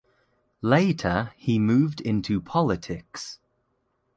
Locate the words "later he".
0.63-1.59